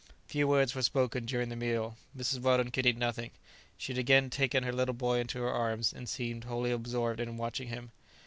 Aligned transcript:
Few 0.25 0.47
words 0.47 0.73
were 0.73 0.81
spoken 0.81 1.27
during 1.27 1.49
the 1.49 1.55
meal. 1.55 1.95
Mrs. 2.17 2.41
Weldon 2.41 2.71
could 2.71 2.87
eat 2.87 2.97
nothing; 2.97 3.29
she 3.77 3.93
had 3.93 3.99
again 3.99 4.31
taken 4.31 4.63
her 4.63 4.73
little 4.73 4.95
boy 4.95 5.19
into 5.19 5.43
her 5.43 5.53
arms, 5.53 5.93
and 5.93 6.09
seemed 6.09 6.45
wholly 6.45 6.71
absorbed 6.71 7.19
in 7.19 7.37
watching 7.37 7.67
him. 7.67 7.91